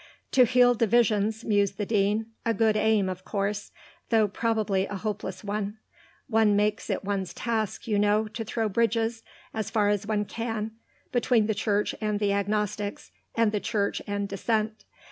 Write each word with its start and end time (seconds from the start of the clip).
"To 0.31 0.45
heal 0.45 0.73
divisions," 0.73 1.45
mused 1.45 1.77
the 1.77 1.85
Dean. 1.85 2.25
"A 2.43 2.55
good 2.55 2.75
aim, 2.75 3.07
of 3.07 3.23
course. 3.23 3.71
Though 4.09 4.27
probably 4.27 4.87
a 4.87 4.95
hopeless 4.95 5.43
one. 5.43 5.77
One 6.27 6.55
makes 6.55 6.89
it 6.89 7.03
one's 7.03 7.35
task, 7.35 7.87
you 7.87 7.99
know, 7.99 8.27
to 8.29 8.43
throw 8.43 8.67
bridges, 8.67 9.21
as 9.53 9.69
far 9.69 9.89
as 9.89 10.07
one 10.07 10.25
can, 10.25 10.71
between 11.11 11.45
the 11.45 11.53
Church 11.53 11.93
and 12.01 12.19
the 12.19 12.33
agnostics, 12.33 13.11
and 13.35 13.51
the 13.51 13.59
Church 13.59 14.01
and 14.07 14.27
dissent. 14.27 14.85